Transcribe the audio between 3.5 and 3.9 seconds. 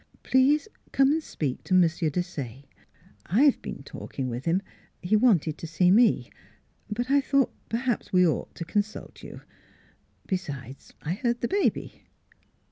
been